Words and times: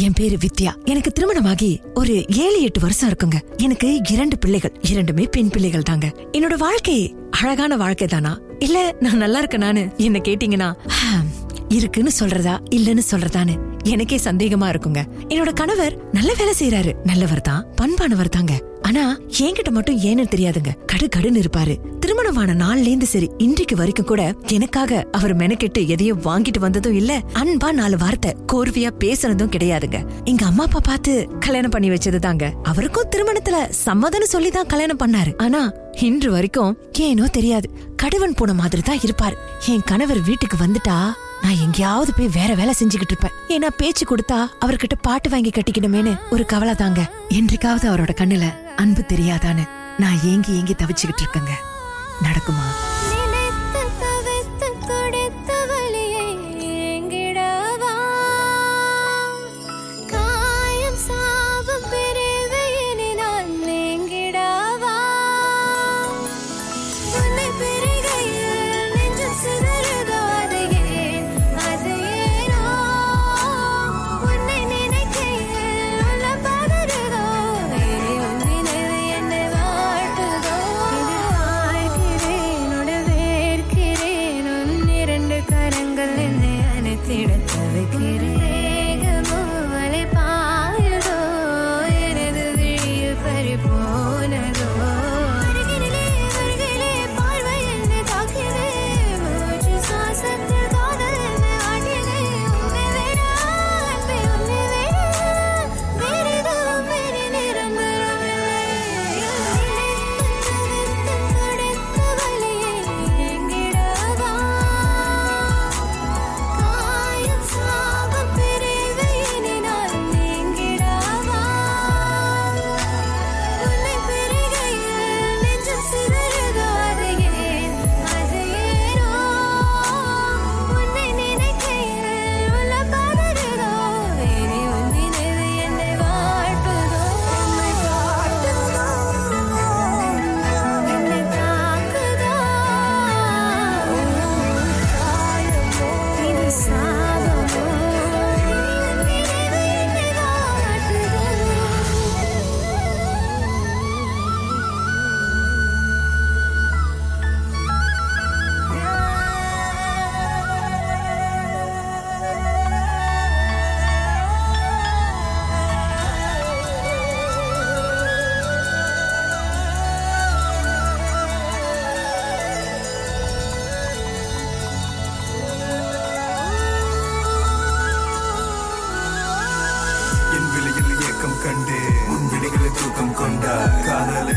என் 0.00 0.12
பேரு 0.12 0.36
வித்யா. 0.36 0.70
எனக்கு 0.84 1.12
திருமணமாகி 1.12 1.80
ஒரு 1.94 2.24
ஏழு 2.28 2.60
எட்டு 2.60 2.80
வருஷம் 2.80 3.10
இருக்குங்க. 3.10 3.38
எனக்கு 3.56 4.00
இரண்டு 4.10 4.38
பிள்ளைகள். 4.38 4.72
இரண்டுமே 4.90 5.24
பெண் 5.30 5.48
பிள்ளைகள் 5.48 5.82
தாங்க. 5.82 6.12
என்னோட 6.32 6.54
வாழ்க்கை 6.56 7.14
அழகான 7.30 7.76
வாழ்க்கை 7.76 8.06
தானா? 8.06 8.38
இல்ல 8.58 8.96
நான் 9.00 9.16
நல்லா 9.16 9.44
இருக்கேனான்னு 9.44 9.96
என்ன 9.96 10.18
கேட்டீங்கன்னா 10.18 10.74
இருக்குன்னு 11.68 12.10
சொல்றதா 12.20 12.58
இல்லன்னு 12.70 13.00
சொல்றதான்னு 13.10 13.54
எனக்கே 13.82 14.16
சந்தேகமா 14.16 14.68
இருக்குங்க. 14.68 15.02
என்னோட 15.28 15.52
கணவர் 15.52 15.96
நல்ல 16.12 16.34
வேலை 16.38 16.54
செய்யறாரு 16.58 16.94
நல்லவர் 17.04 17.40
தான் 17.40 17.66
பண்பானவர் 17.82 18.28
தாங்க. 18.28 18.62
ஆனா 18.86 19.04
என்கிட்ட 19.44 19.70
மட்டும் 19.76 19.98
ஏன்னு 20.08 20.24
தெரியாதுங்க. 20.32 20.70
கடு 20.90 21.06
கடுன்னு 21.14 21.40
இருப்பாரு. 21.42 21.74
திருமணமான 22.00 22.50
நாள்ல 22.62 22.90
இருந்து 22.90 23.06
சரி 23.12 23.28
இன்றைக்கு 23.44 23.76
வரைக்கும் 23.76 24.08
கூட 24.10 24.22
எனக்காக 24.56 25.00
அவர் 25.12 25.34
மெனக்கெட்டு 25.36 25.80
எதையும் 25.94 26.22
வாங்கிட்டு 26.26 26.60
வந்ததும் 26.64 26.96
இல்ல 27.00 27.12
அன்பா 27.40 27.70
நாலு 27.72 27.96
வார்த்தை 28.02 28.30
கோர்வையா 28.52 28.90
பேசுனதும் 29.04 29.52
கிடையாதுங்க. 29.54 30.00
எங்க 30.24 30.44
அம்மா 30.44 30.64
அப்பா 30.64 30.80
பார்த்து 30.90 31.14
கல்யாணம் 31.46 31.74
பண்ணி 31.76 31.90
வச்சது 31.90 32.20
தாங்க. 32.26 32.44
அவருக்கும் 32.62 33.10
திருமணத்துல 33.14 33.58
சம்மதம்னு 33.86 34.32
சொல்லி 34.34 34.50
தான் 34.50 34.70
கல்யாணம் 34.74 35.02
பண்ணாரு. 35.04 35.32
ஆனா 35.46 35.62
இன்று 36.08 36.30
வரைக்கும் 36.36 36.76
ஏனோ 37.08 37.26
தெரியாது 37.38 37.68
கடுவன் 38.02 38.38
போன 38.38 38.54
மாதிரி 38.54 38.82
தான் 38.82 39.04
இருப்பாரு. 39.06 39.36
என் 39.72 39.86
கணவர் 39.90 40.22
வீட்டுக்கு 40.22 40.56
வந்துட்டா 40.64 40.98
நான் 41.42 41.56
எங்கேயாவது 41.56 42.14
போய் 42.14 42.28
வேற 42.28 42.54
வேலை 42.54 42.74
செஞ்சுக்கிட்டு 42.78 43.10
இருப்பேன். 43.10 43.32
ஏன்னா 43.48 43.66
பேச்சு 43.76 44.06
கொடுத்தா 44.06 44.46
அவர்கிட்ட 44.60 44.96
பாட்டு 45.00 45.30
வாங்கி 45.30 45.50
கட்டிக்கணுமேனு 45.50 46.18
ஒரு 46.30 46.46
கவலை 46.46 46.74
தாங்க. 46.74 47.10
என்றைக்காவது 47.28 47.92
அவரோட 47.92 48.10
கண்ணுல 48.14 48.74
அன்பு 48.76 49.04
தெரியாதான்னு 49.08 49.68
நான் 49.98 50.18
ஏங்கி 50.24 50.52
ஏங்கி 50.52 50.72
தவிச்சுக்கிட்டு 50.72 51.22
இருக்கேங்க. 51.22 51.50
நடக்குமா? 52.22 52.66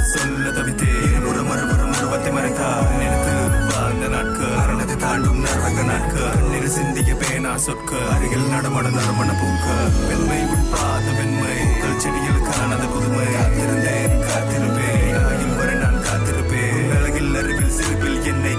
சொல்ல 0.02 0.50
தவித்தே. 0.50 0.92
ஒரு 1.28 1.44
மறுபுறம் 1.44 1.94
உருவத்தை 1.98 2.32
மறைத்தா 2.32 2.70
நினைத்து 2.92 3.34
வாழ்ந்த 3.72 4.08
நாட்கள் 4.08 4.58
அரணத்தை 4.58 4.96
தாண்டும் 4.96 5.40
நரக 5.40 5.84
நாட்கள் 5.84 6.32
கண்ணீர் 6.34 6.70
சிந்திய 6.70 7.16
பேனா 7.16 7.58
சொற்க 7.58 7.98
அருகில் 8.12 8.48
நடமட 8.48 8.90
நறுமண 8.90 9.32
பூக்க. 9.32 9.66
பெண்மை 10.08 10.42
உட்பாத 10.44 11.06
பெண்மை 11.18 11.80
கல் 11.82 12.00
செடியில் 12.00 12.42
காணாத 12.42 12.86
புதுமை. 12.86 13.26
காத்திருந்தேன் 13.26 14.16
காத்திருப்பேன். 14.30 15.26
ஆயுள் 15.28 15.56
வரை 15.58 15.76
நான் 15.76 16.02
காத்திருப்பேன். 16.08 16.98
அழகில் 16.98 17.36
அறிவில் 17.36 17.70
சிறுவில் 17.70 18.24
என்னை 18.24 18.59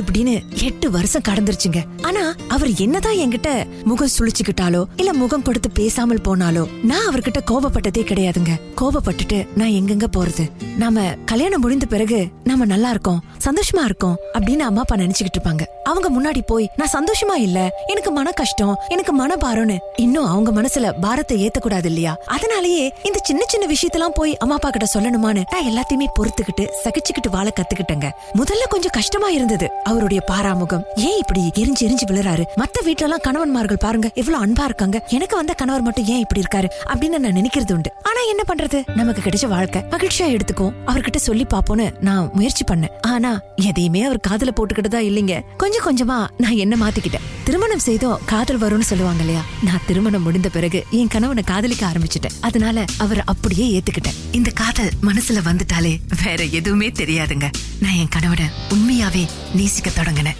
இப்படின்னு 0.00 0.62
எட்டு 0.62 0.90
வருஷம் 0.90 1.22
கடந்துருச்சுங்க. 1.28 1.80
ஆனா 2.02 2.34
அவர் 2.48 2.70
என்னதான் 2.74 3.16
என்கிட்ட 3.16 3.66
முகம் 3.84 4.14
சுழிச்சுக்கிட்டாலோ 4.18 4.84
இல்ல 4.96 5.12
முகம் 5.12 5.42
கொடுத்து 5.42 5.70
பேசாமல் 5.70 6.24
போனாலோ 6.24 6.66
நான் 6.82 7.08
அவர்கிட்ட 7.10 7.40
கோபப்பட்டதே 7.50 8.02
கிடையாதுங்க. 8.02 8.52
கோபப்பட்டுட்டு 8.80 9.46
நான் 9.54 9.68
எங்கெங்க 9.68 10.06
போறது? 10.16 10.50
நாம 10.76 11.16
கல்யாணம் 11.24 11.60
முடிந்த 11.60 11.86
பிறகு 11.86 12.28
நாம 12.44 12.64
நல்லா 12.64 12.90
இருக்கோம் 12.90 13.20
சந்தோஷமா 13.44 13.84
இருக்கோம் 13.84 14.16
அப்படின்னு 14.32 14.64
அம்மா 14.68 14.80
அப்பா 14.80 14.96
நினைச்சுக்கிட்டு 14.96 15.38
இருப்பாங்க. 15.38 15.62
அவங்க 15.84 16.08
முன்னாடி 16.10 16.40
போய் 16.46 16.70
நான் 16.76 16.92
சந்தோஷமா 16.92 17.34
இல்ல 17.34 17.58
எனக்கு 17.86 18.10
மன 18.10 18.30
கஷ்டம் 18.30 18.78
எனக்கு 18.88 19.12
மன 19.12 19.34
பாரம்னு 19.44 19.76
இன்னும் 19.96 20.26
அவங்க 20.26 20.50
மனசுல 20.62 20.92
பாரத்தை 21.00 21.36
ஏத்தக்கூடாது 21.46 21.84
இல்லையா? 21.84 22.16
அதனாலயே 22.28 22.90
இந்த 23.02 23.18
சின்ன 23.22 23.44
சின்ன 23.46 23.66
விஷயத்தெல்லாம் 23.66 24.14
போய் 24.14 24.36
அம்மா 24.36 24.54
அப்பா 24.54 24.70
கிட்ட 24.70 24.86
சொல்லணுமான்னு 24.98 25.42
நான் 25.50 25.68
எல்லாத்தையுமே 25.70 26.06
பொறுத்துக்கிட்டு 26.20 26.66
சகிச்சுக்கிட்டு 26.84 27.30
வாழ 27.30 27.52
கத்துக்கிட்டேங்க. 27.60 28.10
முதல்ல 28.34 28.64
கொஞ்சம் 28.68 28.90
கஷ்டமா 28.92 29.28
இருந்தது 29.28 29.70
அவருடைய 29.84 30.22
பாராமுகம். 30.30 30.82
ஏன் 30.96 31.18
இப்படி 31.18 31.50
எரிஞ்சு 31.54 31.84
எரிஞ்சு 31.84 32.06
விழுறாரு? 32.06 32.44
மத்த 32.56 32.84
வீட்ல 32.84 33.06
எல்லாம் 33.06 33.24
கணவன்மார்கள் 33.28 33.78
பாருங்க 33.78 34.10
எவ்வளவு 34.14 34.46
அன்பா 34.46 34.64
இருக்காங்க. 34.64 35.04
எனக்கு 35.08 35.36
வந்த 35.36 35.52
கணவர் 35.52 35.82
மட்டும் 35.82 36.04
ஏன் 36.04 36.24
இப்படி 36.26 36.40
இருக்காரு 36.40 36.70
அப்படின்னு 36.94 37.18
நான் 37.18 37.32
நினைக்கிறது 37.32 37.72
உண்டு. 37.72 37.92
ஆனா 38.02 38.20
என்ன 38.28 38.42
பண்றது? 38.48 38.96
நமக்கு 38.96 39.22
கிடைச்ச 39.22 39.48
வாழ்க்கை. 39.48 39.82
மகிழ்ச்சியா 39.90 40.36
எடுத்துக்கும் 40.36 40.72
அவர்கிட்ட 40.86 41.16
சொல்லி 41.16 41.46
பாப்போன்னு 41.54 41.92
நான் 42.00 42.30
முயற்சி 42.34 42.64
பண்ணேன் 42.64 43.00
ஆனா 43.00 43.40
எதையுமே 43.56 44.02
அவர் 44.02 44.20
காதுல 44.28 44.50
போட்டுக்கிட்டதா 44.56 45.00
இல்லைங்க. 45.08 45.40
கொஞ்சம் 45.56 45.84
கொஞ்சமா 45.84 46.26
நான் 46.38 46.56
என்ன 46.56 46.76
மாத்திக்கிட்டேன். 46.76 47.26
திருமணம் 47.44 47.78
செய்தோம் 47.78 48.20
காதல் 48.26 48.60
வரும்னு 48.60 48.88
சொல்லுவாங்க 48.90 49.20
இல்லையா? 49.20 49.44
நான் 49.62 49.80
திருமணம் 49.86 50.22
முடிந்த 50.22 50.48
பிறகு 50.48 50.84
என் 50.90 51.08
கணவனை 51.08 51.42
காதலிக்க 51.42 51.86
ஆரம்பிச்சிட்டேன். 51.86 52.36
அதனால 52.40 52.84
அவர் 52.98 53.22
அப்படியே 53.24 53.66
ஏத்துக்கிட்டேன். 53.78 54.18
இந்த 54.30 54.50
காதல் 54.50 54.90
மனசுல 55.02 55.40
வந்துட்டாலே 55.44 55.98
வேற 56.24 56.44
எதுவுமே 56.44 56.88
தெரியாதுங்க. 56.88 57.50
நான் 57.80 57.94
என் 57.94 58.08
கணவனை 58.08 58.44
உண்மையாவே 58.70 59.28
நேசிக்க 59.54 59.90
தொடங்கினேன். 59.90 60.36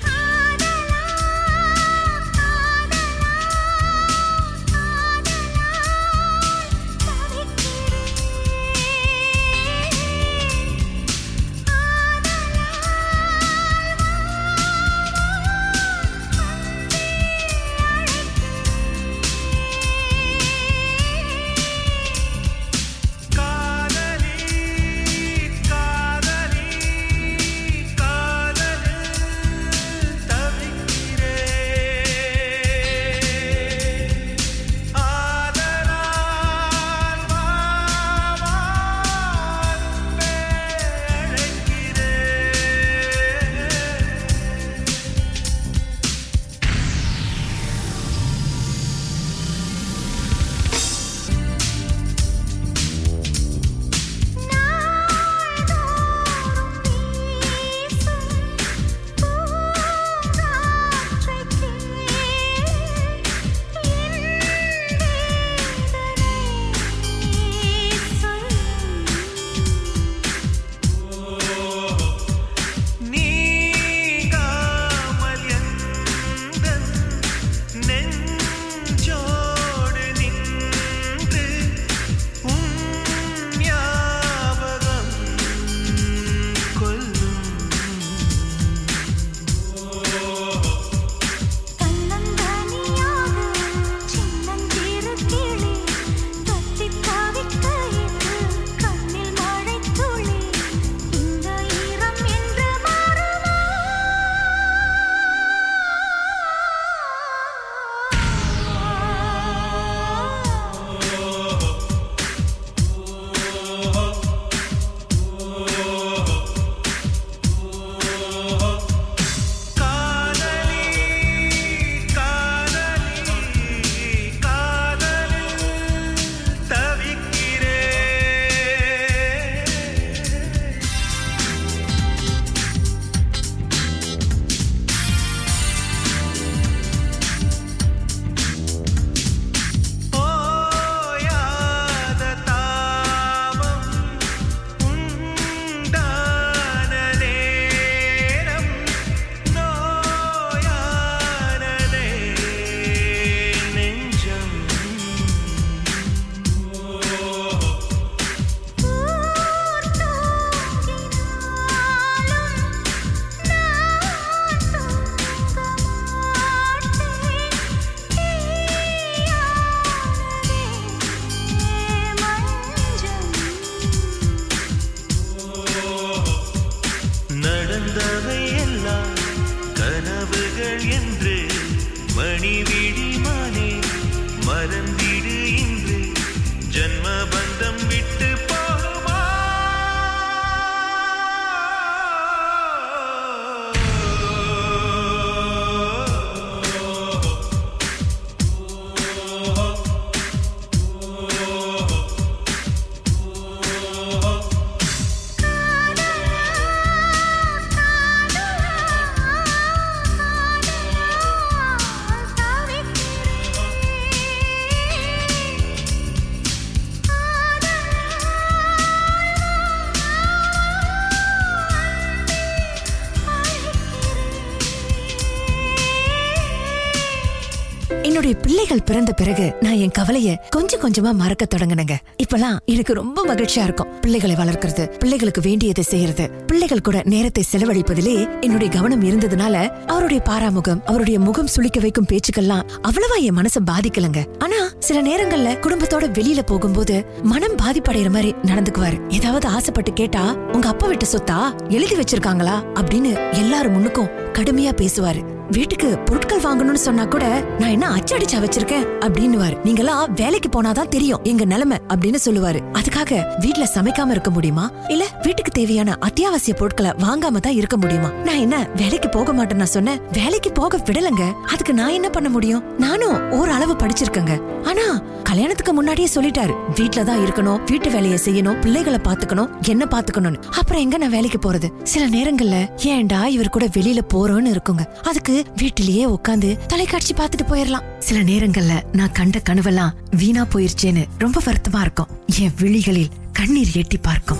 குழந்தைகள் 228.75 229.15
பிறந்த 229.15 229.35
பிறகு 229.35 229.57
நான் 229.61 229.73
என் 229.73 229.95
கவலைய 229.99 230.37
கொஞ்சம் 230.51 230.81
கொஞ்சமா 230.81 231.15
மறக்க 231.15 231.47
தொடங்கினங்க. 231.55 231.95
இப்பெல்லாம் 232.23 232.57
எனக்கு 232.65 232.95
ரொம்ப 232.95 233.27
மகிழ்ச்சியா 233.27 233.63
இருக்கும். 233.63 234.01
பிள்ளைகளை 234.01 234.37
வளர்க்கறது 234.37 234.87
பிள்ளைகளுக்கு 234.99 235.41
வேண்டியதை 235.41 235.85
செய்யறது 235.85 236.31
பிள்ளைகள் 236.31 236.81
கூட 236.81 237.03
நேரத்தை 237.05 237.45
செலவழிப்பதிலே 237.53 238.41
என்னுடைய 238.41 238.73
கவனம் 238.73 239.03
இருந்ததுனால 239.03 239.69
அவருடைய 239.87 240.23
பாராமுகம் 240.29 240.83
அவருடைய 240.85 241.21
முகம் 241.21 241.49
சுளிக்க 241.57 241.81
வைக்கும் 241.81 242.07
பேச்சுக்கெல்லாம் 242.13 242.63
அவ்வளவா 242.83 243.21
என் 243.21 243.37
மனசை 243.37 243.61
பாதிக்கலங்க. 243.71 244.25
ஆனா 244.39 244.57
சில 244.79 245.03
நேரங்கள்ல 245.03 245.55
குடும்பத்தோட 245.61 246.07
வெளியில 246.19 246.43
போகும்போது 246.47 247.05
மனம் 247.23 247.57
பாதிப்படைற 247.57 248.11
மாதிரி 248.11 248.35
நடந்துக்குவாரு. 248.43 249.13
ஏதாவது 249.13 249.49
ஆசைப்பட்டு 249.49 249.93
கேட்டா 249.93 250.35
உங்க 250.53 250.69
அப்பா 250.69 250.87
விட்டு 250.87 251.07
சொத்தா? 251.07 251.69
எழுதி 251.69 251.95
வச்சிருக்காங்களா? 251.95 252.57
அப்படின்னு 252.75 253.33
எல்லாரும் 253.33 253.73
முன்னுக்கும் 253.75 254.11
கடுமையா 254.33 254.73
பேசுவாரு. 254.75 255.33
வீட்டுக்கு 255.55 255.99
பொருட்கள் 255.99 256.41
வாங்கணும்னு 256.41 256.75
சொன்னா 256.75 257.05
கூட 257.05 257.45
நான் 257.59 257.71
என்ன 257.71 257.91
அச்சடிச்சா 257.95 258.39
வச்சிருக்கேன்? 258.45 258.87
அப்படின்னுவாரு. 259.01 259.57
நீங்கெல்லாம் 259.65 260.11
வேலைக்கு 260.15 260.63
போனாதான் 260.63 260.89
தெரியும் 260.89 261.21
எங்க 261.23 261.45
நிலைமை 261.45 261.79
அப்படின்னு 261.89 262.17
சொல்லுவாரு. 262.25 262.61
அதுக்காக 262.73 263.25
வீட்டுல 263.41 263.65
சமைக்காம 263.75 264.11
இருக்க 264.11 264.31
முடியுமா? 264.31 264.71
இல்ல 264.89 265.05
வீட்டுக்கு 265.23 265.53
தேவையான 265.53 265.97
அத்தியாவசிய 266.01 266.57
பொருட்களை 266.57 266.91
வாங்காம 266.91 267.41
தான் 267.41 267.53
இருக்க 267.53 267.77
முடியுமா? 267.77 268.09
நான் 268.09 268.37
என்ன 268.37 268.69
வேலைக்கு 268.77 269.09
போக 269.09 269.33
மாட்டேன்னு 269.33 269.55
நான் 269.55 269.67
சொன்னேன்? 269.67 270.01
வேலைக்கு 270.13 270.53
போக 270.53 270.77
விடலங்க. 270.77 271.33
அதுக்கு 271.47 271.75
நான் 271.75 271.89
என்ன 271.89 272.11
பண்ண 272.11 272.29
முடியும்? 272.29 272.65
நானும் 272.79 273.31
ஓரளவு 273.31 273.75
படிச்சிருக்கேங்க. 273.75 274.63
ஆனா 274.65 275.03
கல்யாணத்துக்கு 275.23 275.73
முன்னாடியே 275.73 276.09
சொல்லிட்டாரு. 276.15 276.55
வீட்டுல 276.75 277.05
தான் 277.05 277.19
இருக்கணும் 277.19 277.61
வீட்டு 277.67 277.91
வேலையை 277.91 278.19
செய்யணும் 278.25 278.61
பிள்ளைகளை 278.61 278.99
பாத்துக்கணும் 279.05 279.49
என்ன 279.69 279.85
பாத்துக்கணும்னு 279.91 280.43
அப்புறம் 280.59 280.83
எங்க 280.83 280.97
நான் 280.97 281.11
வேலைக்கு 281.11 281.53
போறது? 281.53 281.71
சில 281.83 282.09
நேரங்கள்ல 282.19 282.71
ஏன்டா 282.83 283.27
இவர் 283.27 283.49
கூட 283.49 283.65
வெளியில 283.65 283.99
போறோம்னு 284.15 284.55
இருக்குங்க. 284.57 284.87
அதுக்கு 285.03 285.44
வீட்டிலேயே 285.57 286.07
உட்காந்து 286.07 286.67
தொலைக்காட்சி 286.67 287.15
பார்த்துட்டு 287.15 287.47
போயிடலாம் 287.49 287.89
சில 287.99 288.21
நேரங்கள்ல 288.33 288.83
நான் 288.93 289.13
கண்ட 289.13 289.41
கனவெல்லாம் 289.51 289.95
வீணா 290.11 290.43
போயிருச்சேன்னு 290.43 291.05
ரொம்ப 291.19 291.41
வருத்தமா 291.45 291.81
இருக்கும். 291.81 292.07
என் 292.39 292.55
விழிகளில் 292.61 293.11
கண்ணீர் 293.33 293.69
எட்டி 293.73 293.97
பார்க்கும். 293.97 294.39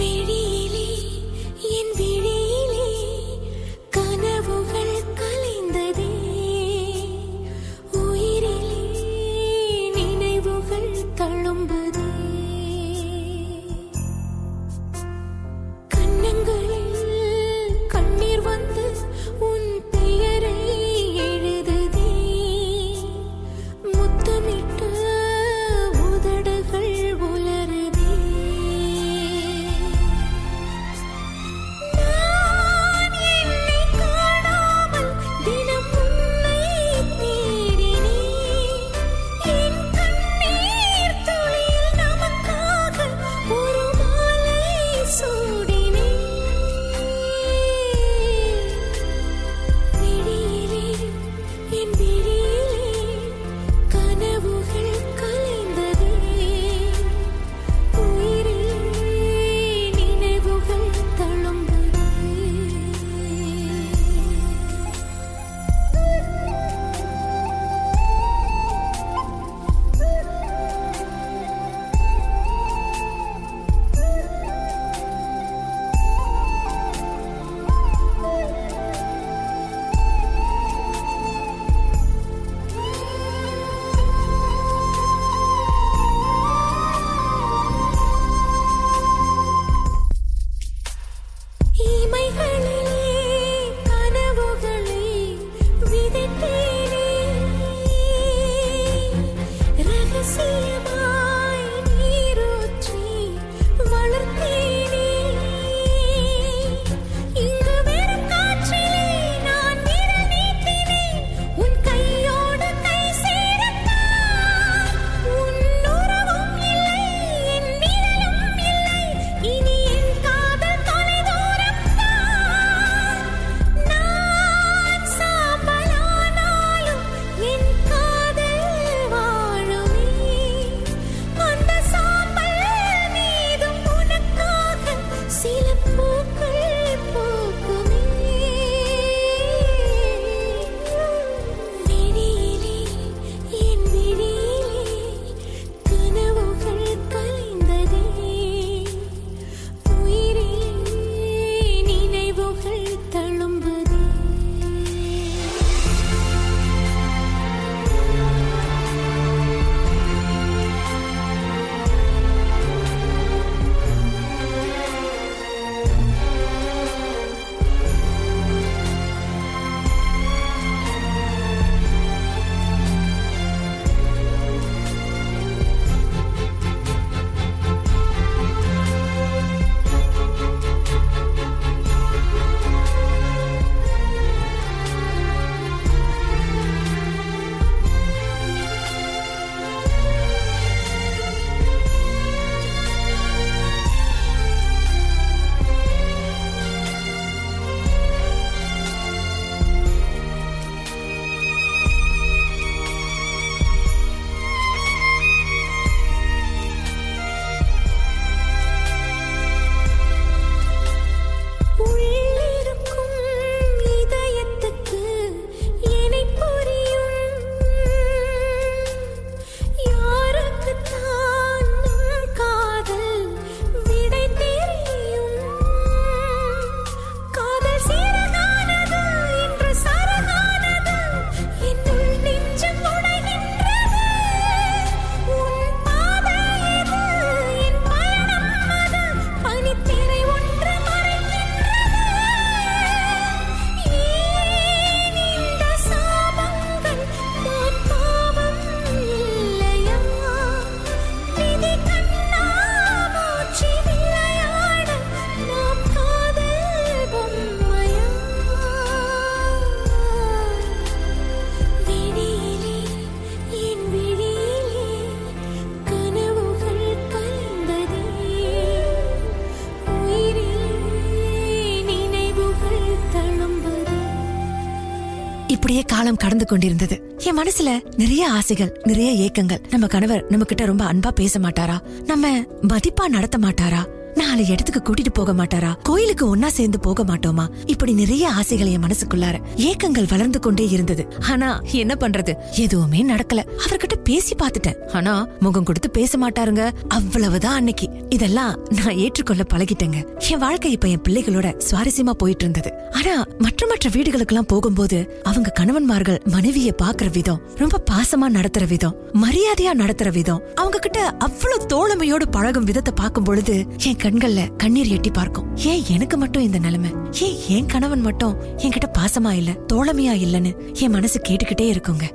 நடந்து 276.45 276.77
கொண்டிருந்தது. 276.77 277.17
என் 277.19 277.39
மனசுல 277.39 277.97
நிறைய 277.97 278.31
ஆசைகள் 278.31 278.81
நிறைய 278.85 279.31
ஏக்கங்கள். 279.31 279.69
நம்ம 279.71 279.87
கணவர் 279.87 280.27
நம்ம 280.29 280.45
கிட்ட 280.45 280.65
ரொம்ப 280.65 280.85
அன்பா 280.93 281.11
பேச 281.11 281.39
மாட்டாரா? 281.39 281.79
நம்ம 282.05 282.39
மதிப்பா 282.63 283.09
நடத்த 283.09 283.39
மாட்டாரா? 283.39 284.04
நாலு 284.15 284.47
இடத்துக்கு 284.47 284.81
கூட்டிட்டு 284.83 285.13
போக 285.13 285.33
மாட்டாரா? 285.33 285.75
கோயிலுக்கு 285.83 286.37
ஒன்னா 286.37 286.47
சேர்ந்து 286.47 286.81
போக 286.81 287.05
மாட்டோமா? 287.05 287.47
இப்படி 287.67 287.93
நிறைய 287.93 288.31
ஆசைகள் 288.31 288.67
என் 288.67 288.83
மனசுக்குள்ளார 288.83 289.37
ஏக்கங்கள் 289.57 290.09
வளர்ந்து 290.09 290.41
கொண்டே 290.41 290.69
இருந்தது. 290.69 291.07
ஆனா 291.31 291.61
என்ன 291.73 291.95
பண்றது? 292.01 292.35
எதுவுமே 292.51 293.05
நடக்கல. 293.05 293.43
அவர்கிட்ட 293.67 293.97
பேசி 294.05 294.35
பார்த்துட்டேன். 294.35 294.77
ஆனா 294.93 295.29
முகம் 295.41 295.65
கொடுத்து 295.65 295.91
பேச 295.91 296.19
மாட்டாருங்க. 296.19 296.71
அவ்வளவுதான் 296.89 297.55
அன்னைக்கு. 297.55 297.89
இதெல்லாம் 298.09 298.59
நான் 298.71 298.97
ஏற்றுக்கொள்ள 298.97 299.43
பழகிட்டேங்க. 299.55 300.19
என் 300.31 300.39
வாழ்க்கை 300.39 300.73
இப்ப 300.73 300.89
என் 300.89 301.03
பிள்ளைகளோட 301.09 301.61
சுவாரஸ்யமா 301.71 302.11
போயிட்டு 302.11 302.45
இருந்தது 302.45 302.71
ஆனா 302.91 303.25
மற்ற 303.39 303.67
மற்ற 303.67 303.91
வீடுகளுக்கெல்லாம் 303.91 304.47
போகும்போது 304.47 305.21
அவங்க 305.23 305.53
கணவன்மார்கள் 305.61 306.21
மனைவிய 306.31 306.71
பாக்குற 306.83 307.11
விதம் 307.13 307.41
ரொம்ப 307.55 307.83
பாசமா 307.91 308.29
நடத்துற 308.33 308.67
விதம் 308.69 308.95
மரியாதையா 309.13 309.73
நடத்துற 309.73 310.13
விதம் 310.13 310.43
அவங்க 310.55 310.79
கிட்ட 310.79 311.01
அவ்வளவு 311.19 311.67
தோழமையோடு 311.67 312.27
பழகும் 312.31 312.65
விதத்தை 312.65 312.93
பார்க்கும் 312.95 313.25
பொழுது 313.25 313.67
என் 313.85 314.01
கண்கள்ல 314.05 314.57
கண்ணீர் 314.57 314.87
எட்டி 314.87 315.11
பார்க்கும். 315.11 315.57
ஏன் 315.57 315.83
எனக்கு 315.89 316.17
மட்டும் 316.17 316.43
இந்த 316.43 316.59
நிலைமை? 316.59 316.91
ஏன் 317.21 317.37
என் 317.49 317.67
கணவன் 317.67 318.01
மட்டும் 318.01 318.35
என்கிட்ட 318.57 318.89
பாசமா 318.99 319.33
இல்ல 319.33 319.51
தோழமையா 319.73 320.15
இல்லன்னு 320.25 320.53
என் 320.73 320.91
மனசு 320.91 321.21
கேட்டுக்கிட்டே 321.29 321.67
இருக்குங்க. 321.75 322.07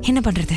என்ன 0.00 0.20
பண்றது? 0.20 0.56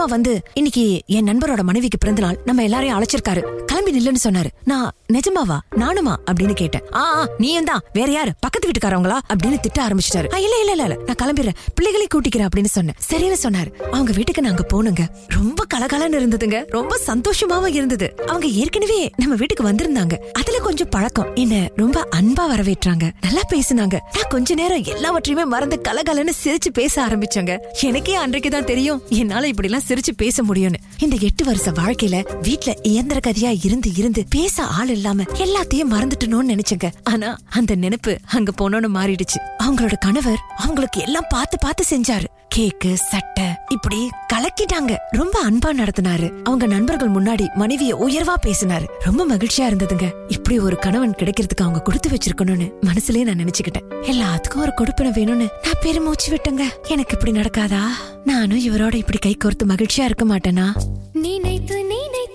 கணவர் 0.00 0.20
வந்து 0.20 0.42
இன்னைக்கு 0.54 1.02
என் 1.06 1.26
நண்பரோட 1.26 1.62
மனைவிக்கு 1.62 1.98
பிறந்தநாள் 1.98 2.38
நம்ம 2.44 2.62
எல்லாரையும் 2.62 2.98
அழைச்சிருக்காரு. 2.98 3.42
தம்பி 3.90 4.08
நில்லுன்னு 4.08 4.26
சொன்னாரு. 4.28 4.46
நான் 4.64 4.92
நிஜமாவா? 5.12 5.58
நானுமா? 5.76 6.16
அப்படின்னு 6.30 6.52
கேட்டேன். 6.52 6.82
ஆ 6.94 7.28
நீயும் 7.38 7.64
தான். 7.64 7.80
வேற 7.92 8.12
யாரு? 8.12 8.32
பக்கத்து 8.40 8.70
வீட்டுக்காரவங்களா? 8.70 9.18
அப்படின்னு 9.28 9.60
திட்ட 9.60 9.88
ஆரம்பிச்சிட்டாரு. 9.88 10.38
இல்ல 10.38 10.58
இல்ல 10.58 10.70
இல்ல 10.70 10.86
நான் 10.86 11.16
கிளம்பிடுறேன். 11.22 11.54
பிள்ளைகளை 11.74 12.06
கூட்டிக்கிறேன் 12.14 12.48
அப்படின்னு 12.48 12.64
சொன்னேன். 12.64 12.94
சரின்னு 13.10 13.36
சொன்னாரு. 13.42 13.80
அவங்க 13.80 14.12
வீட்டுக்கு 14.12 14.42
நாங்க 14.42 14.66
போனோங்க 14.72 15.08
ரொம்ப 15.28 15.64
கலகலன்னு 15.74 16.20
இருந்ததுங்க. 16.20 16.64
ரொம்ப 16.68 17.00
சந்தோஷமாவும் 17.06 17.74
இருந்தது. 17.74 18.14
அவங்க 18.26 18.46
ஏற்கனவே 18.46 19.10
நம்ம 19.16 19.34
வீட்டுக்கு 19.34 19.64
வந்திருந்தாங்க. 19.64 20.14
அதுல 20.32 20.58
கொஞ்சம் 20.58 20.88
பழக்கம். 20.88 21.34
என்ன 21.34 21.70
ரொம்ப 21.76 22.08
அன்பா 22.16 22.50
வரவேற்றாங்க. 22.50 23.10
நல்லா 23.20 23.40
பேசுனாங்க. 23.52 23.92
நான் 23.92 24.28
கொஞ்ச 24.28 24.54
நேரம் 24.54 24.84
எல்லாவற்றையுமே 24.84 25.46
மறந்து 25.46 25.80
கலகலன்னு 25.88 26.30
சிரிச்சு 26.44 26.70
பேச 26.72 27.06
ஆரம்பிச்சாங்க. 27.06 27.58
எனக்கே 27.80 28.14
அன்றைக்கு 28.14 28.50
தான் 28.50 28.64
தெரியும். 28.64 29.02
என்னால 29.08 29.48
இப்படி 29.48 29.68
எல்லாம் 29.68 29.86
சிரிச்சு 29.88 30.16
பேச 30.16 30.42
முடியும்னு. 30.42 30.74
இந்த 30.98 31.16
எட்டு 31.20 31.44
வருஷ 31.44 31.70
வாழ்க்கையில 31.70 32.24
வீட்டுல 32.42 32.74
இயந்திர 32.82 33.20
கதியா 33.26 33.58
இருந்து 33.64 33.79
இருந்து 33.88 34.24
பேச 34.30 34.62
ஆள் 34.62 34.88
இல்லாம 34.88 35.22
எல்லாத்தையும் 35.22 35.90
மறந்துட்டணும்னு 35.90 36.58
நினைச்சேங்க. 36.58 36.90
ஆனா 37.04 37.38
அந்த 37.50 37.74
நினைப்பு 37.74 38.18
அங்க 38.26 38.52
போனோன்னு 38.60 38.88
மாறிடுச்சு. 38.94 39.38
அவங்களோட 39.64 39.92
கணவர் 40.00 40.38
அவங்களுக்கு 40.56 41.00
எல்லாம் 41.00 41.24
பார்த்து 41.28 41.58
பார்த்து 41.58 41.98
செஞ்சாரு. 41.98 42.24
கேக்கு 42.56 42.94
சட்டை 42.94 43.44
இப்படி 43.68 44.08
கலக்கிட்டாங்க. 44.32 44.96
ரொம்ப 45.10 45.50
அன்பா 45.50 45.78
நடத்தினாரு. 45.78 46.42
அவங்க 46.42 46.66
நண்பர்கள் 46.66 47.10
முன்னாடி 47.10 47.46
மனைவிய 47.58 47.94
உயர்வா 47.94 48.34
பேசினாரு. 48.42 48.84
ரொம்ப 49.04 49.36
மகிழ்ச்சியா 49.36 49.60
இருந்ததுங்க. 49.60 50.12
இப்படி 50.28 50.58
ஒரு 50.58 50.76
கணவன் 50.76 51.14
கிடைக்கிறதுக்கு 51.18 51.60
அவங்க 51.60 51.80
கொடுத்து 51.80 52.10
வச்சிருக்கணும்னு 52.10 52.72
மனசுலயே 52.80 53.22
நான் 53.22 53.44
நினைச்சுக்கிட்டேன். 53.44 53.90
எல்லாத்துக்கும் 53.90 54.60
ஒரு 54.60 54.72
கொடுப்பின 54.80 55.14
வேணும்னு 55.16 55.48
நான் 55.62 55.80
பெருமூச்சு 55.80 56.34
விட்டேங்க. 56.34 56.62
எனக்கு 56.88 57.18
இப்படி 57.18 57.32
நடக்காதா? 57.32 57.80
நானும் 58.24 58.66
இவரோட 58.66 58.94
இப்படி 58.94 59.18
கை 59.18 59.36
கோர்த்து 59.44 59.68
மகிழ்ச்சியா 59.68 60.04
இருக்க 60.04 60.24
மாட்டேனா? 60.24 60.72
நினைத்து 61.12 61.84
நினைத்து 61.84 62.29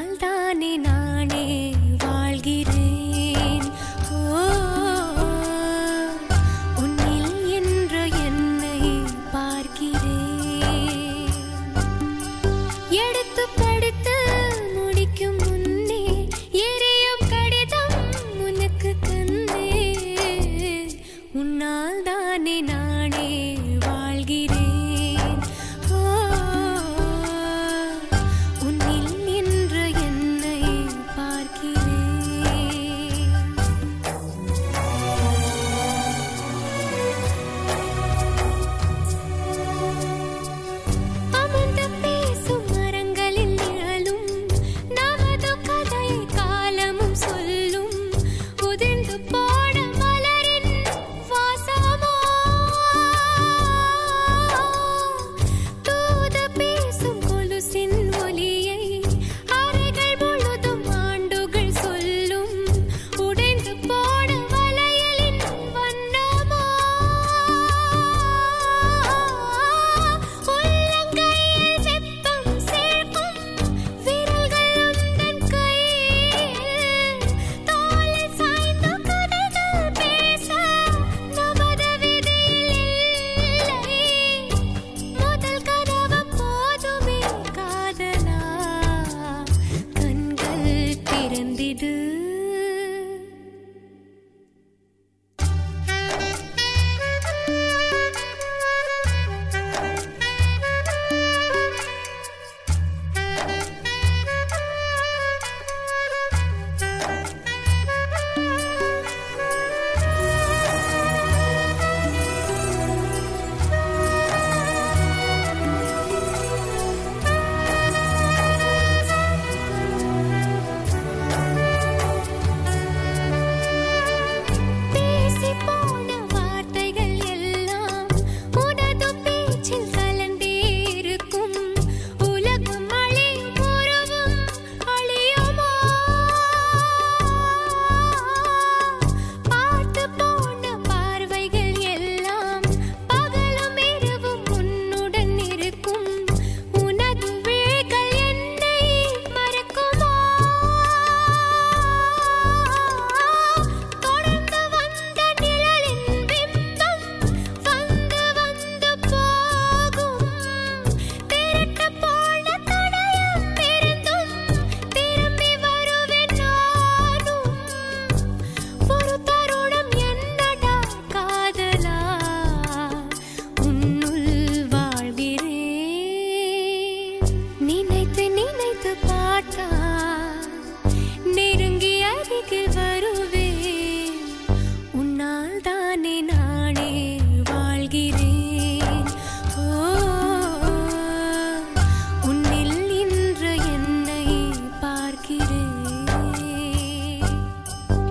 வாழ்தானே 0.00 0.70
நான் 0.76 0.99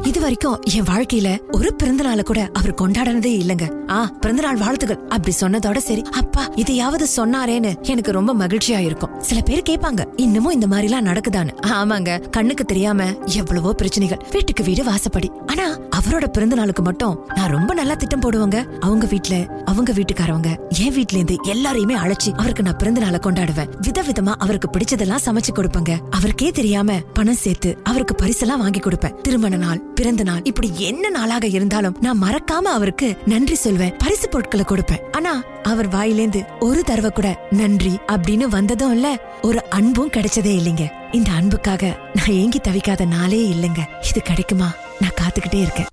இது 0.04 0.20
வரைக்கும் 0.22 0.62
என் 0.74 0.86
வாழ்க்கையில 0.86 1.52
ஒரு 1.52 1.74
பிறந்த 1.74 2.04
நாள 2.04 2.22
கூட 2.24 2.50
அவர் 2.54 2.74
கொண்டாடினதே 2.74 3.32
இல்லங்க. 3.42 3.90
ஆ 3.90 4.06
பிறந்த 4.22 4.42
நாள் 4.42 4.56
வாழ்த்துகள் 4.56 5.00
அப்படி 5.08 5.36
சொன்னதோட 5.42 5.78
சரி. 5.78 6.02
அப்பா 6.12 6.52
இதையாவது 6.56 7.08
சொன்னாரேன்னு 7.16 7.82
எனக்கு 7.82 8.12
ரொம்ப 8.12 8.34
மகிழ்ச்சியா 8.34 8.80
இருக்கும். 8.80 9.09
சில 9.30 9.42
பேர் 9.42 9.68
கேட்பாங்க 9.70 10.06
இன்னமும் 10.16 10.52
இந்த 10.52 10.68
மாதிரி 10.68 10.92
எல்லாம் 10.92 11.14
நடக்குதான்னு. 11.14 11.52
ஆமாங்க 11.62 12.30
கண்ணுக்கு 12.30 12.66
தெரியாம 12.66 13.16
எவ்வளவோ 13.26 13.74
பிரச்சனைகள். 13.74 14.26
வீட்டுக்கு 14.32 14.64
வீடு 14.64 14.84
வாசப்படி. 14.84 15.30
ஆனா 15.46 15.78
அவரோட 15.98 16.28
பிறந்த 16.28 16.56
நாளுக்கு 16.56 16.82
மட்டும் 16.82 17.28
நான் 17.36 17.50
ரொம்ப 17.50 17.74
நல்லா 17.74 17.94
திட்டம் 17.94 18.20
போடுவாங்க. 18.20 18.66
அவங்க 18.80 19.08
வீட்டுல 19.08 19.64
அவங்க 19.66 19.92
வீட்டுக்காரவங்க 19.92 20.50
என் 20.70 20.94
வீட்டுல 20.94 21.14
இருந்து 21.14 21.36
எல்லாரையுமே 21.44 21.96
அழைச்சி 21.96 22.32
அவருக்கு 22.36 22.64
நான் 22.64 22.78
பிறந்த 22.78 23.00
நாளை 23.00 23.20
கொண்டாடுவேன். 23.24 23.70
விதவிதமா 23.82 24.36
அவருக்கு 24.38 24.70
பிடிச்சதெல்லாம் 24.78 25.24
சமைச்சு 25.26 25.54
கொடுப்பேங்க. 25.54 25.98
அவருக்கே 26.10 26.52
தெரியாம 26.52 27.00
பணம் 27.14 27.34
சேர்த்து 27.34 27.78
அவருக்கு 27.84 28.16
பரிசெல்லாம் 28.26 28.58
வாங்கி 28.58 28.80
கொடுப்பேன். 28.80 29.22
திருமண 29.22 29.56
நாள் 29.56 29.82
பிறந்த 29.82 30.24
நாள் 30.24 30.42
இப்படி 30.44 30.72
என்ன 30.78 31.10
நாளாக 31.10 31.48
இருந்தாலும் 31.48 31.98
நான் 32.00 32.22
மறக்காம 32.22 32.74
அவருக்கு 32.78 33.18
நன்றி 33.26 33.56
சொல்வேன். 33.56 33.96
பரிசு 33.98 34.30
பொருட்களை 34.30 34.66
கொடுப்பேன். 34.68 35.02
ஆனா 35.12 35.44
அவர் 35.64 35.88
வாயிலேந்து 35.90 36.44
ஒரு 36.60 36.84
தடவை 36.84 37.12
கூட 37.12 37.48
நன்றி 37.52 37.98
அப்படின்னு 38.12 38.44
வந்ததும் 38.44 38.92
இல்ல 38.92 39.19
ஒரு 39.42 39.70
அன்பும் 39.70 40.12
கிடைச்சதே 40.12 40.54
இல்லைங்க. 40.60 40.92
இந்த 41.12 41.32
அன்புக்காக 41.32 41.98
நான் 42.14 42.36
ஏங்கி 42.36 42.60
தவிக்காத 42.60 43.06
நாளே 43.06 43.42
இல்லைங்க. 43.54 43.80
இது 44.10 44.22
கிடைக்குமா? 44.24 44.74
நான் 45.00 45.18
காத்துக்கிட்டே 45.22 45.62
இருக்கேன். 45.62 45.86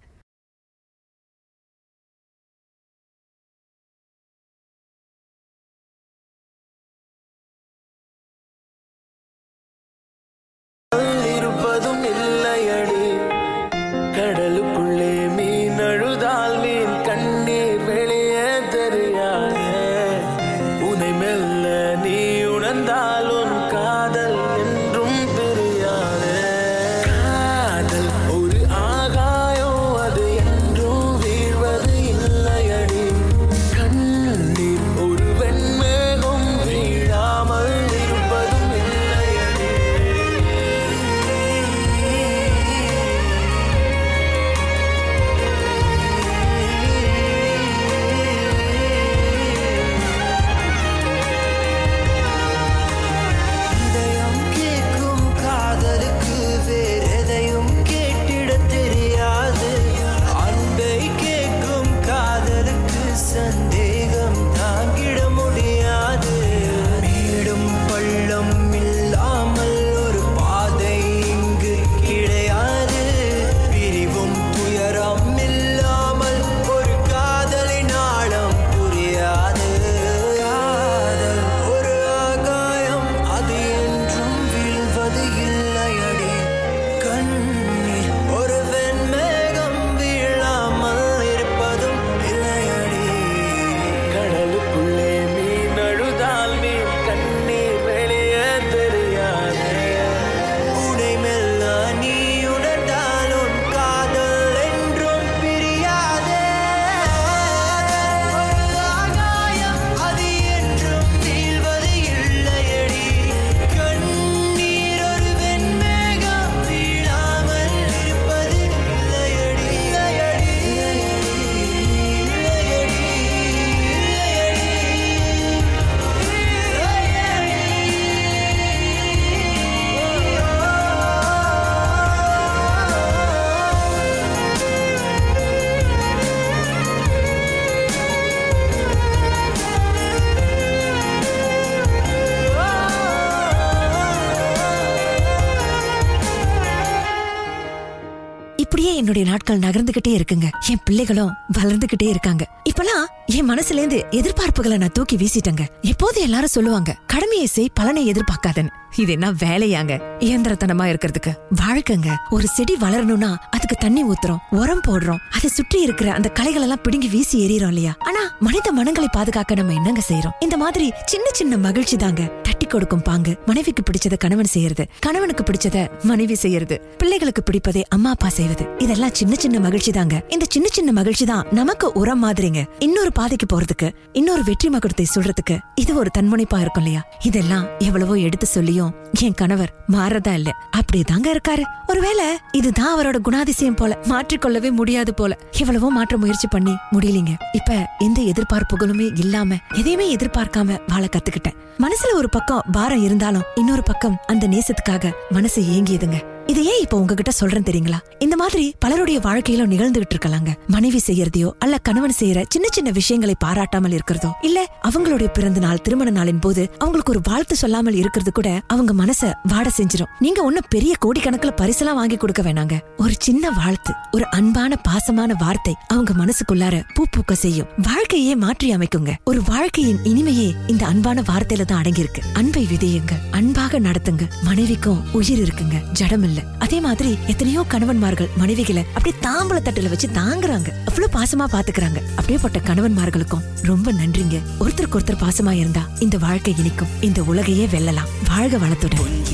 நாட்கள் 149.47 149.71
நகர்ந்துகிட்டே 149.71 150.09
இருக்குங்க. 150.09 150.51
என் 150.69 150.79
பிள்ளைகளும் 150.85 151.35
வளர்ந்துகிட்டே 151.59 152.09
இருக்காங்க. 152.09 152.49
இப்பெல்லாம் 152.63 153.07
என் 153.35 153.49
மனசுல 153.51 153.81
இருந்து 153.81 153.99
எதிர்பார்ப்புகளை 154.11 154.77
நான் 154.79 154.93
தூக்கி 154.93 155.17
வீசிட்டேங்க. 155.17 155.65
எப்போது 155.93 156.19
எல்லாரும் 156.21 156.53
சொல்லுவாங்க 156.57 156.91
கடமையை 157.13 157.47
செய் 157.47 157.75
பலனை 157.75 158.03
எதிர்பார்க்காதன்னு. 158.13 158.73
இது 159.03 159.13
என்ன 159.13 159.29
வேலையாங்க? 159.31 159.95
இயந்திரத்தனமா 160.27 160.85
இருக்கிறதுக்கு. 160.91 161.33
வாழ்க்கைங்க 161.61 162.11
ஒரு 162.31 162.47
செடி 162.47 162.75
வளரணும்னா 162.81 163.31
அதுக்கு 163.51 163.77
தண்ணி 163.85 164.03
ஊத்துறோம் 164.05 164.43
உரம் 164.61 164.85
போடுறோம் 164.87 165.21
அதை 165.37 165.49
சுற்றி 165.51 165.79
இருக்கிற 165.83 166.13
அந்த 166.13 166.29
களைகள் 166.29 166.65
எல்லாம் 166.67 166.83
பிடுங்கி 166.83 167.09
வீசி 167.09 167.37
எறிகிறோம் 167.47 167.73
இல்லையா? 167.75 167.93
ஆனா 168.09 168.23
மனித 168.41 168.73
மனங்களை 168.73 169.09
பாதுகாக்க 169.17 169.55
நம்ம 169.55 169.73
என்னங்க 169.73 170.03
செய்யறோம் 170.09 170.37
இந்த 170.41 170.57
மாதிரி 170.57 170.87
சின்ன 171.05 171.27
சின்ன 171.33 171.57
மகிழ்ச்சி 171.57 171.97
தாங்க. 171.97 172.23
தட்டி 172.43 172.67
கொடுக்கும் 172.67 173.05
பாங்கு 173.09 173.35
மனைவிக்கு 173.47 173.83
பிடிச்சத 173.83 174.17
கணவன் 174.17 174.53
செய்யறது 174.55 174.87
கணவனுக்கு 175.01 175.45
பிடிச்சத 175.45 175.77
மனைவி 176.03 176.39
செய்யறது 176.45 176.79
பிள்ளைகளுக்கு 176.99 177.45
பிடிப்பதை 177.51 177.83
அம்மா 177.89 178.11
அப்பா 178.11 178.29
செய்வது. 178.29 178.67
இதெல்லாம் 178.79 179.15
சின்ன 179.21 179.35
சின்ன 179.45 179.61
மகிழ்ச்சி 179.67 179.93
தாங்க. 179.93 180.17
இந்த 180.29 180.47
சின்ன 180.49 180.69
சின்ன 180.79 180.93
மகிழ்ச்சி 180.93 181.27
தான் 181.27 181.45
நமக்கு 181.51 181.93
உரம் 181.93 182.25
மாதிரிங்க. 182.25 182.63
இன்னொரு 182.79 183.13
பாதைக்கு 183.17 183.47
போறதுக்கு 183.53 183.95
இன்னொரு 184.13 184.43
வெற்றி 184.45 184.69
மகுடத்தை 184.69 185.05
சொல்றதுக்கு 185.15 185.59
இது 185.75 185.95
ஒரு 185.95 186.11
தன்முனைப்பா 186.19 186.61
இருக்கும் 186.61 186.83
இல்லையா? 186.83 187.03
இதெல்லாம் 187.23 187.67
எவ்வளவோ 187.79 188.15
எடுத்து 188.19 188.47
சொல்லியும் 188.47 188.95
என் 189.21 189.35
கணவர் 189.35 189.73
மாறதா 189.93 190.35
இல்ல. 190.35 190.51
அப்படிதாங்க 190.77 191.27
இருக்காரு. 191.27 191.63
ஒருவேளை 191.87 192.25
இதுதான் 192.53 192.99
அவரோட 192.99 193.19
குணாதிசயம் 193.29 193.77
போல 193.77 193.99
மாற்றிக்கொள்ளவே 194.09 194.73
முடியாது 194.73 195.15
போல. 195.15 195.39
எவ்வளவோ 195.59 195.91
மாற்ற 195.91 196.17
முயற்சி 196.17 196.47
பண்ணி 196.47 196.75
முடியலீங்க. 196.93 197.35
இப்ப 197.53 197.89
எந்த 197.99 198.23
எதிர்பார்ப்புகளுமே 198.23 199.19
இல்லாம 199.19 199.57
எதையுமே 199.75 200.17
எதிர்பார்க்காம 200.17 200.79
வாழ 200.87 201.07
கத்துக்கிட்டேன். 201.07 201.57
மனசுல 201.79 202.15
ஒரு 202.15 202.29
பக்கம் 202.29 202.63
பாரம் 202.73 203.03
இருந்தாலும் 203.03 203.43
இன்னொரு 203.55 203.83
பக்கம் 203.83 204.17
அந்த 204.27 204.49
நேசத்துக்காக 204.49 205.13
மனசு 205.31 205.63
ஏங்கியதுங்க. 205.63 206.35
இது 206.47 206.61
ஏன் 206.65 206.81
இப்ப 206.83 206.97
உங்ககிட்ட 206.97 207.31
சொல்றேன் 207.31 207.63
தெரியுங்களா? 207.63 207.99
இந்த 208.19 208.37
மாதிரி 208.37 208.75
பலருடைய 208.79 209.21
வாழ்க்கையிலும் 209.21 209.71
நிகழ்ந்துகிட்டு 209.71 210.15
இருக்கலாங்க. 210.17 210.51
மனைவி 210.67 211.01
செய்யறதையோ 211.07 211.49
அல்ல 211.59 211.79
கணவன் 211.79 212.15
செய்யற 212.19 212.45
சின்ன 212.49 212.67
சின்ன 212.73 212.91
விஷயங்களை 212.91 213.35
பாராட்டாமல் 213.45 213.93
இருக்கிறதோ 213.93 214.31
இல்ல 214.43 214.59
அவங்களுடைய 214.89 215.29
பிறந்த 215.33 215.61
நாள் 215.61 215.81
திருமண 215.81 216.11
நாளின் 216.11 216.41
போது 216.41 216.63
அவங்களுக்கு 216.79 217.13
ஒரு 217.13 217.21
வாழ்த்து 217.25 217.57
சொல்லாமல் 217.57 217.95
இருக்கிறது 217.95 218.33
கூட 218.33 218.61
அவங்க 218.67 218.93
மனச 218.93 219.33
வாட 219.53 219.69
செஞ்சிரும். 219.77 220.13
நீங்க 220.19 220.43
ஒன்னும் 220.43 220.69
பெரிய 220.69 220.95
கோடிக்கணக்குல 221.05 221.53
பரிசெல்லாம் 221.63 222.01
வாங்கி 222.01 222.17
கொடுக்க 222.17 222.43
வேணாங்க. 222.43 222.79
ஒரு 222.97 223.15
சின்ன 223.19 223.51
வாழ்த்து 223.51 223.95
ஒரு 224.11 224.27
அன்பான 224.31 224.79
பாசமான 224.89 225.33
வார்த்தை 225.39 225.75
அவங்க 225.89 226.13
மனசுக்குள்ளார 226.13 226.83
பூ 226.95 227.05
பூக்க 227.17 227.33
செய்யும். 227.33 227.67
வாழ்க்கையே 227.83 228.35
மாற்றி 228.35 228.75
அமைக்குங்க. 228.75 229.15
ஒரு 229.25 229.43
வாழ்க்கையின் 229.47 230.01
இனிமையே 230.05 230.49
இந்த 230.67 230.87
அன்பான 230.87 231.23
வார்த்தையில 231.23 231.63
தான் 231.63 231.83
அடங்கியிருக்கு. 231.83 232.23
அன்பை 232.33 232.67
விதையுங்க. 232.73 233.13
அன்பாக 233.31 233.81
நடத்துங்க. 233.81 234.27
மனைவிக்கும் 234.43 235.03
உயிர் 235.13 235.43
இருக்குங்க. 235.43 235.79
ஜடமில்லை. 235.93 236.36
இல்ல. 236.37 236.57
அதே 236.59 236.81
மாதிரி 236.81 237.19
எத்தனையோ 237.27 237.65
கணவன்மார்கள் 237.69 238.29
மனைவிகளை 238.39 238.85
அப்படியே 238.95 239.23
தாம்பள 239.23 239.67
தட்டுல 239.67 239.89
வச்சு 239.89 240.09
தாங்குறாங்க. 240.09 240.69
அவ்வளவு 240.87 241.11
பாசமா 241.13 241.51
பாத்துக்கிறாங்க. 241.53 242.01
அப்படியேப்பட்ட 242.11 242.59
கணவன்மார்களுக்கும் 242.59 243.45
ரொம்ப 243.63 243.93
நன்றிங்க. 243.93 244.41
ஒருத்தருக்கு 244.61 244.99
ஒருத்தர் 244.99 245.29
பாசமா 245.29 245.51
இருந்தா 245.51 245.89
இந்த 245.99 246.19
வாழ்க்கை 246.19 246.55
இனிக்கும். 246.59 246.89
இந்த 247.01 247.23
உலகையே 247.23 247.67
வெல்லலாம். 247.67 248.09
வாழ்க 248.27 248.59
வளத்துடன். 248.59 249.25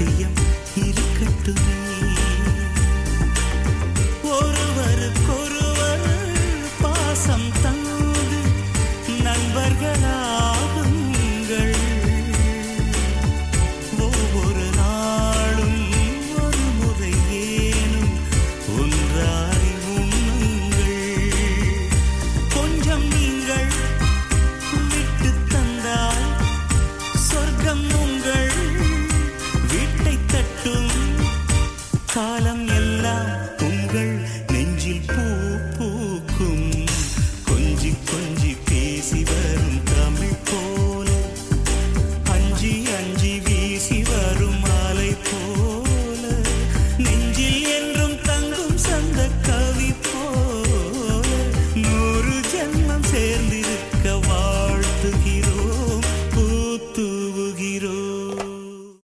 Yeah. 0.00 0.10
you. 0.10 0.37